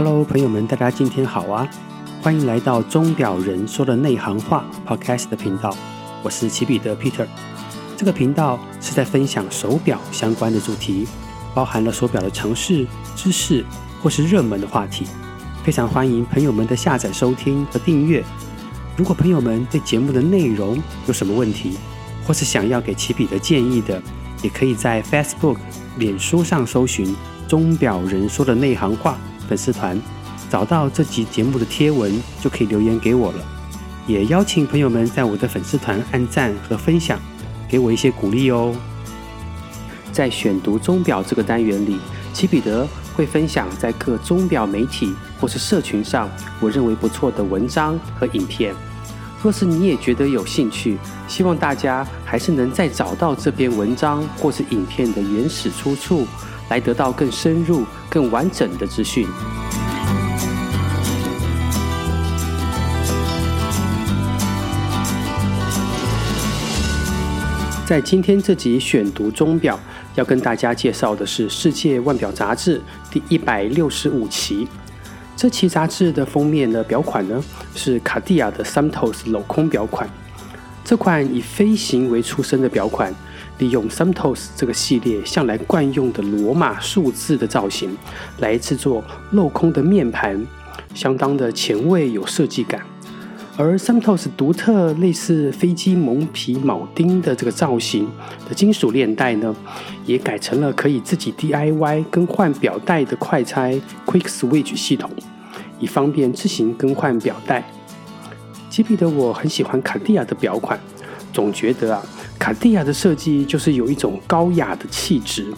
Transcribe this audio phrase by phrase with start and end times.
[0.00, 1.68] Hello，朋友们，大家今天好啊！
[2.22, 5.76] 欢迎来到钟表人说的内行话 Podcast 的频道，
[6.22, 7.26] 我是齐彼得 Peter。
[7.96, 11.08] 这个频道是在分享手表相关的主题，
[11.52, 13.66] 包含了手表的城市、知识
[14.00, 15.04] 或是热门的话题。
[15.64, 18.24] 非常欢迎朋友们的下载、收听和订阅。
[18.96, 21.76] 如果朋友们对节目的内容有什么问题，
[22.24, 24.00] 或是想要给齐彼得建议的，
[24.44, 25.56] 也可以在 Facebook、
[25.96, 27.16] 脸书上搜寻
[27.48, 30.00] “钟表人说的内行话”粉丝团，
[30.50, 33.38] 找到这集节目的贴文，就可以留言给我了。
[34.06, 37.18] 也邀请朋友们在我的粉丝团按赞和分享，
[37.68, 38.74] 给我一些鼓励哦。
[40.12, 41.98] 在选读钟表这个单元里，
[42.32, 46.28] 齐彼得会分享在各钟表媒体或是社群上
[46.60, 48.74] 我认为不错的文章和影片。
[49.40, 56.26] 若是你也觉得有兴趣，希望大家还是能再找到这篇文章或是影片的原始出处，
[56.68, 59.26] 来得到更深入、更完整的资讯。
[67.86, 69.80] 在今天这集选读钟表，
[70.14, 72.78] 要跟大家介绍的是《世界腕表杂志》
[73.10, 74.68] 第一百六十五期。
[75.34, 77.42] 这期杂志的封面的表款呢，
[77.74, 80.06] 是卡地亚的 Santos 镂空表款。
[80.88, 83.14] 这款以飞行为出身的表款，
[83.58, 87.94] 利用 Santos 这个系列向来惯用的罗马数字的造型，
[88.38, 90.42] 来制作镂空的面盘，
[90.94, 92.80] 相当的前卫有设计感。
[93.58, 98.08] 而 Santos 独特类似飞机蒙皮铆钉的这个造型
[98.48, 99.54] 的金属链带呢，
[100.06, 105.10] 也改成了可以自己 DIY 更换表带的快拆 Quick Switch 系统，
[105.78, 107.62] 以方便自行更换表带。
[108.78, 110.78] 齐彼得我很喜欢卡地亚的表款，
[111.32, 112.00] 总觉得啊，
[112.38, 115.52] 卡地亚的设计就是有一种高雅的气质，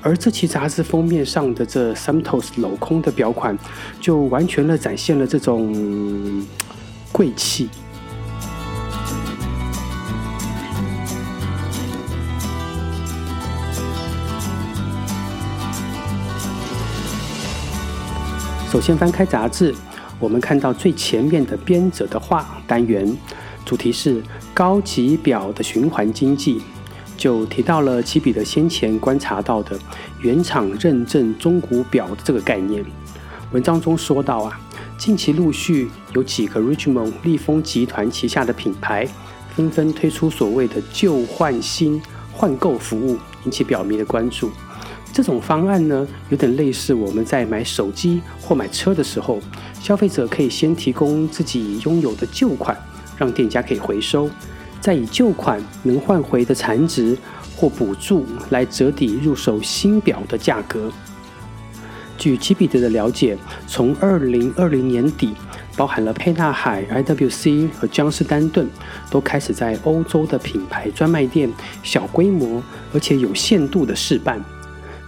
[0.00, 3.54] 而这期杂志封面上的这 Santos 镂空的表款，
[4.00, 6.42] 就完全的展现了这种。
[7.12, 7.68] 贵气。
[18.68, 19.72] 首先翻开杂志，
[20.18, 23.16] 我们看到最前面的编者的话单元，
[23.64, 26.62] 主题是高级表的循环经济，
[27.16, 29.78] 就提到了齐彼得先前观察到的
[30.20, 32.84] 原厂认证中古表的这个概念。
[33.52, 34.60] 文章中说到啊。
[34.96, 39.06] 近期陆续有几个 Richmond 利丰集团旗下的品牌
[39.54, 42.00] 纷纷推出所谓的旧换新
[42.32, 44.52] 换购服务，引起表迷的关注。
[45.14, 49.38] 这种方案呢，有点类似我们在买手机或买车的时候，
[49.80, 52.76] 消费者可以先提供自己拥有的旧款，
[53.16, 54.28] 让店家可以回收，
[54.80, 57.16] 再以旧款能换回的残值
[57.54, 60.90] 或补助来折抵入手新表的价格。
[62.18, 63.38] 据基彼得的了解，
[63.68, 65.32] 从二零二零年底，
[65.76, 68.68] 包含了沛纳海、IWC 和江诗丹顿，
[69.12, 71.48] 都开始在欧洲的品牌专卖店
[71.84, 72.60] 小规模
[72.92, 74.44] 而且有限度的试办。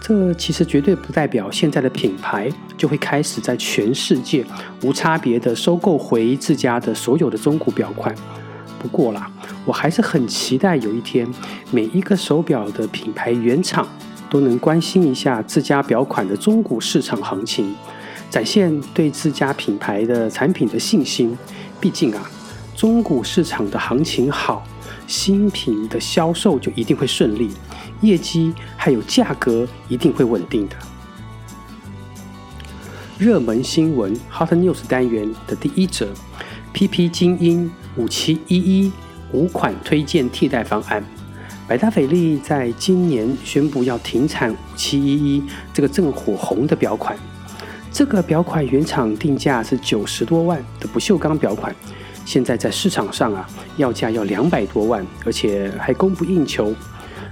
[0.07, 4.45] 这其实绝对不代表现在的品牌就会开始在全世界
[4.81, 8.15] 无差别的收购回自家的所有的中古表款。
[8.79, 9.29] 不过啦，
[9.65, 11.27] 我还是很期待有一天，
[11.71, 13.85] 每一个手表的品牌原厂。
[14.29, 17.73] 都能关心一下自家表款的中古市场行情，
[18.29, 21.37] 展现对自家品牌的产品的信心。
[21.79, 22.29] 毕竟啊，
[22.75, 24.65] 中古市场的行情好，
[25.07, 27.51] 新品的销售就一定会顺利，
[28.01, 30.75] 业绩还有价格一定会稳定的。
[33.17, 36.07] 热门新闻 Hot News 单元的第一则
[36.73, 38.91] ：PP 精英五七一一
[39.31, 41.03] 五款推荐替代方案。
[41.67, 45.43] 百达翡丽在今年宣布要停产五七一一
[45.73, 47.17] 这个正火红的表款，
[47.91, 51.75] 这个表款原厂定价是九十多万的不锈钢表款，
[52.23, 56.73] 现在在市场上啊要价要两百多万，而且还供不应求，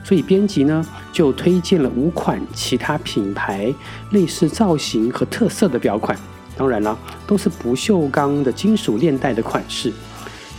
[0.05, 3.73] 所以编辑呢就推荐了五款其他品牌
[4.11, 6.15] 类似造型和特色的表款，
[6.55, 9.91] 当然了，都是不锈钢的金属链带的款式，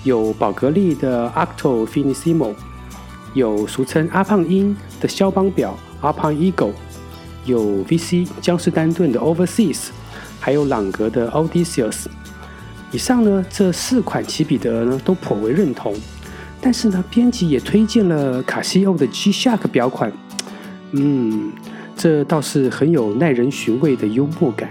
[0.03, 2.53] 有宝格丽的 Octo Finissimo。
[3.35, 6.73] 有俗称阿胖鹰的肖邦表阿胖 Eagle，
[7.45, 9.89] 有 VC 江诗丹顿的 Overseas，
[10.41, 12.07] 还有朗格的 Odysseus。
[12.91, 15.95] 以上呢这四款起彼得呢都颇为认同，
[16.69, 20.13] 但是呢编辑也推荐了卡西欧的 G-Shock 表款，
[20.91, 21.53] 嗯，
[21.97, 24.69] 这倒是很有耐人寻味的幽默感。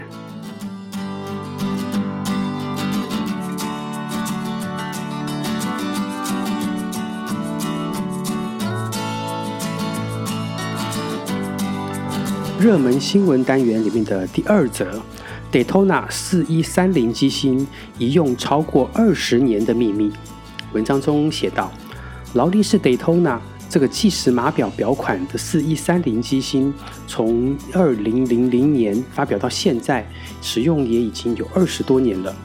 [12.60, 15.02] 热门新闻单元里面的第二则
[15.50, 17.66] Daytona 4130机芯
[17.98, 20.12] 一用超过二十年的秘密。
[20.74, 21.72] 文章中写道，
[22.36, 23.40] 劳力士 Daytona
[23.70, 26.74] 这个计时码表表款的4130机芯，
[27.08, 30.06] 从2000年发表到现在，
[30.42, 32.36] 使用也已经有二十多年了。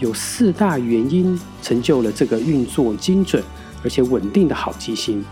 [0.00, 3.42] 有四大原因成就了这个运作精准
[3.82, 5.24] 而且稳定的好机芯。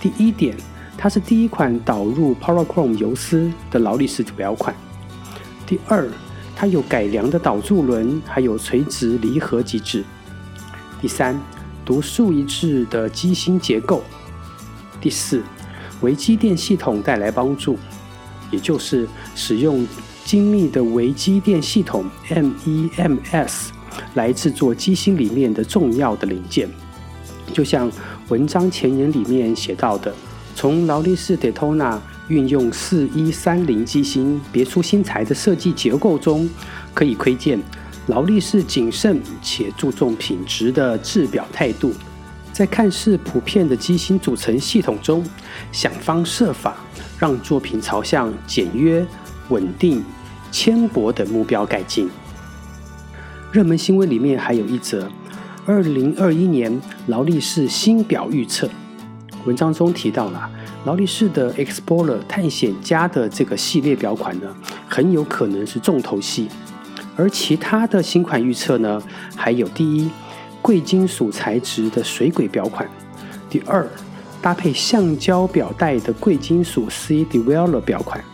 [0.00, 0.56] 第一点，
[0.96, 4.74] 它是第一款导入 Polychrome 游丝的劳力士表款。
[5.66, 6.08] 第二，
[6.54, 10.04] 它有改良的导柱轮，还有垂直离合机制。
[11.00, 11.38] 第三，
[11.84, 14.02] 独树一帜的机芯结构。
[15.00, 15.42] 第四，
[16.00, 17.78] 微机电系统带来帮助，
[18.50, 19.86] 也就是使用
[20.24, 23.68] 精密的微机电系统 MEMS
[24.14, 26.68] 来制作机芯里面的重要的零件。
[27.52, 27.90] 就像
[28.28, 30.14] 文章前言里面写到的，
[30.54, 31.98] 从劳力士 Daytona
[32.28, 36.48] 运用四一三零机芯别出心裁的设计结构中，
[36.94, 37.60] 可以窥见
[38.06, 41.92] 劳力士谨慎且注重品质的制表态度。
[42.52, 45.24] 在看似普遍的机芯组成系统中，
[45.72, 46.76] 想方设法
[47.18, 49.04] 让作品朝向简约、
[49.48, 50.04] 稳定、
[50.52, 52.08] 纤薄的目标改进。
[53.50, 55.10] 热门新闻里面还有一则：
[55.66, 58.68] 二零二一年劳力士新表预测。
[59.46, 60.48] 文章中提到了
[60.84, 64.46] 劳力士的 Explorer 探险家的这个系列表款呢，
[64.88, 66.48] 很有可能是重头戏。
[67.16, 69.02] 而其他的新款预测呢，
[69.36, 70.10] 还有第一。
[70.62, 72.88] 贵金属材质的水鬼表款，
[73.50, 73.86] 第二，
[74.40, 78.24] 搭配橡胶表带的贵金属 C Dweller 表款，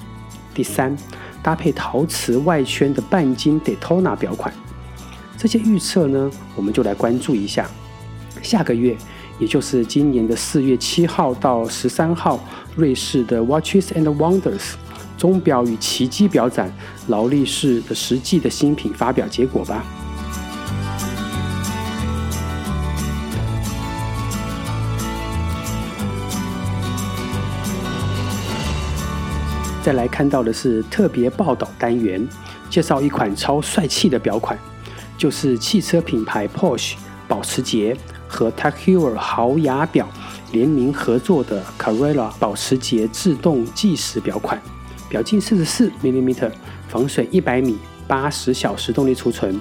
[0.54, 0.96] 第三，
[1.42, 4.54] 搭配陶瓷外圈的半金 Daytona 表款。
[5.36, 7.68] 这些预测呢，我们就来关注一下。
[8.40, 8.96] 下个月，
[9.40, 12.38] 也就是今年的四月七号到十三号，
[12.76, 14.74] 瑞士的 Watches and Wonders
[15.20, 16.72] 钟表与奇迹表展，
[17.08, 19.84] 劳力士的实际的新品发表结果吧。
[29.82, 32.26] 再来看到的是特别报道单元，
[32.70, 34.58] 介绍一款超帅气的表款，
[35.18, 36.94] 就是汽车品牌 Porsche
[37.28, 37.94] 保时捷
[38.26, 40.08] 和 TAG Heuer 豪雅表
[40.52, 44.58] 联名合作的 Carrera 保时捷自动计时表款，
[45.10, 46.32] 表径四十四 mm，
[46.88, 47.76] 防水一百米，
[48.06, 49.60] 八十小时动力储存，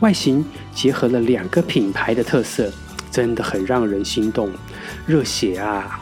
[0.00, 2.70] 外形结合了两个品牌的特色，
[3.10, 4.50] 真的很让人心动，
[5.06, 6.00] 热血啊！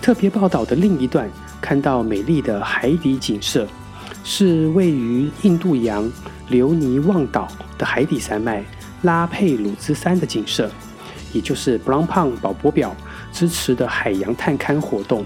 [0.00, 1.30] 特别报道的另一段。
[1.60, 3.68] 看到美丽的海底景色，
[4.24, 6.10] 是位于印度洋
[6.48, 7.46] 留尼旺岛
[7.76, 8.64] 的海底山脉
[9.02, 10.70] 拉佩鲁兹山的景色，
[11.34, 12.96] 也就是 Brown p o n 宝珀表
[13.30, 15.22] 支持的海洋探勘活动。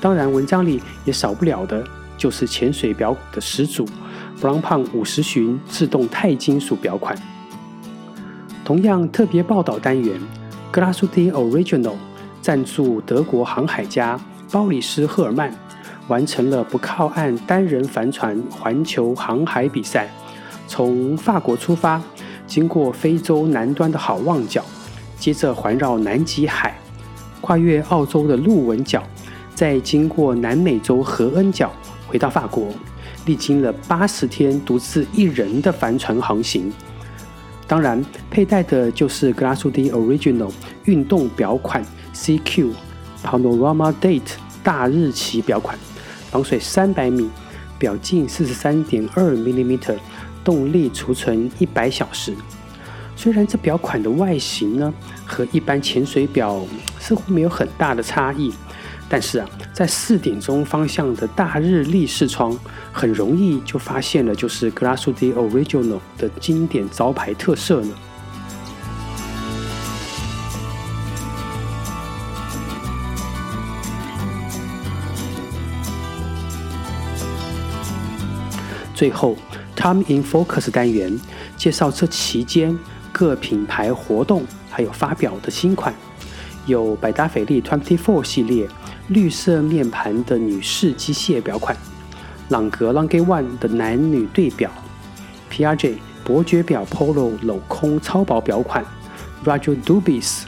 [0.00, 1.84] 当然，文章里也少不了的
[2.16, 3.86] 就是潜水表的始祖
[4.40, 7.16] Blancpain 五十寻自动钛金属表款。
[8.64, 10.18] 同样特别报道单元
[10.72, 11.96] ，Glassti Original
[12.40, 14.18] 赞助德国航海家
[14.50, 15.52] 鲍里斯·赫尔曼。
[16.08, 20.10] 完成了不靠岸单人帆船环球航海比赛，
[20.66, 22.02] 从法国出发，
[22.48, 24.64] 经过非洲南端的好望角，
[25.16, 26.74] 接着环绕南极海，
[27.40, 29.00] 跨越澳洲的鹿纹角，
[29.60, 31.70] 再经过南美洲合恩角，
[32.08, 32.68] 回到法国，
[33.26, 36.72] 历经了八十天独自一人的帆船航行。
[37.66, 40.50] 当然，佩戴的就是 Glasudy Original
[40.86, 42.70] 运动表款 CQ
[43.22, 45.78] Panorama Date 大日期表款。
[46.30, 47.28] 防水三百米，
[47.78, 49.78] 表径四十三点二 m m
[50.42, 52.34] 动力储存一百小时。
[53.14, 54.94] 虽然这表款的外形呢，
[55.26, 56.64] 和一般潜水表
[56.98, 58.50] 似乎没有很大的差异，
[59.12, 62.56] 但是啊，在四点钟方向的大日历视窗，
[62.92, 67.92] 很容易就发现了，就是 Glasso di Original 的经典招牌特色呢。
[78.94, 79.36] 最后
[79.74, 81.18] ，Time in Focus 单元
[81.56, 82.78] 介绍这期间
[83.10, 85.92] 各品牌活动还有发表的新款，
[86.66, 88.68] 有百达翡丽 Twenty Four 系列
[89.10, 91.76] 绿色面盘的女士机械表款，
[92.50, 94.70] 朗格 l o n g One 的男女对表
[95.50, 98.84] ，PRJ 伯爵表 Polo 镂空超薄表款
[99.44, 100.42] ，Roger Dubis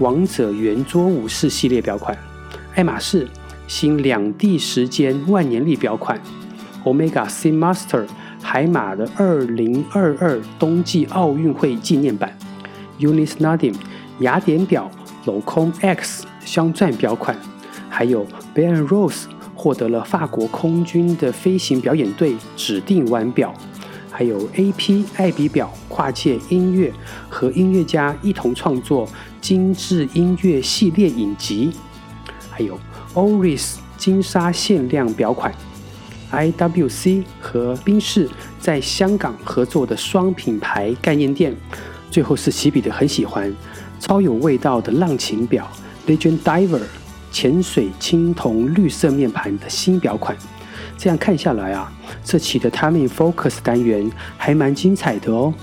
[0.00, 2.18] 王者圆桌武士系列表款，
[2.74, 3.28] 爱马仕
[3.68, 6.20] 新两地时间万年历表款。
[6.84, 8.04] Omega Seamaster
[8.42, 12.36] 海马的二零二二冬季奥运会纪念版
[12.98, 13.76] ，Ulysse Nardin
[14.20, 14.90] 雅典表
[15.24, 17.36] 镂空 X 镶钻表款，
[17.88, 23.52] 还有 Bell & Ross 获得了法国空军的飞行表演队指定腕表
[24.10, 26.92] 还有 AP 爱彼表跨界音乐
[27.28, 29.08] 和音乐家一同创作
[29.40, 31.72] 精致音乐系列影集，
[32.50, 32.78] 还有
[33.14, 35.54] Oris 金沙限量表款
[36.32, 38.28] ，IWC 和宾士
[38.60, 41.56] 在香港合作的双品牌概念店，
[42.10, 43.52] 最后是齐彼得很喜欢
[44.00, 45.68] 超有味道的浪琴表
[46.06, 46.82] Legend Diver
[47.30, 50.36] 浅水青铜绿色面盘的新表款。
[50.96, 51.92] 这样看下来啊，
[52.24, 55.54] 这期的 Time in Focus 单元还蛮精彩的哦。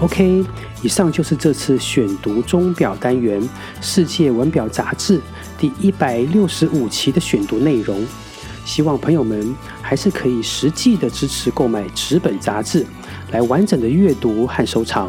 [0.00, 0.44] OK，
[0.82, 3.40] 以上就是这次选读钟表单元
[3.80, 5.18] 《世界腕表杂志》
[5.56, 8.04] 第一百六十五期的选读内容。
[8.66, 12.84] 希望朋友们还是可以实际的支持购买纸本杂志，
[13.30, 15.08] 来完整的阅读和收藏。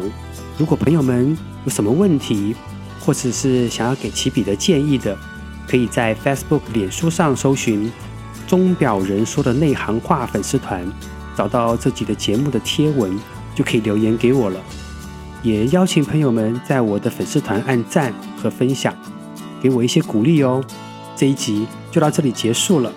[0.56, 2.54] 如果朋友们有什么问题，
[3.00, 5.18] 或者是想要给起笔的建议的，
[5.68, 7.90] 可以在 Facebook、脸书上搜寻
[8.46, 10.86] “钟表人说的内行话”粉丝团，
[11.36, 13.18] 找到这集的节目的贴文，
[13.56, 14.60] 就可以留言给我了。
[15.42, 18.94] 也邀请朋友们在我的粉丝团按赞和分享，
[19.60, 20.62] 给我一些鼓励哦。
[21.16, 22.92] 这一集就到这里结束了，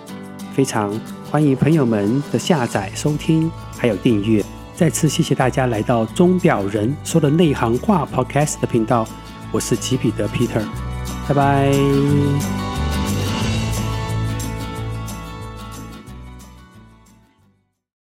[0.54, 0.92] 非常
[1.30, 4.44] 欢迎朋友们的下载、收听还有订阅。
[4.74, 9.06] 再次谢谢大家来到“钟表人说的内行话 ”Podcast 的频道。
[9.50, 10.64] 我是吉彼得 Peter，
[11.28, 12.61] 拜拜。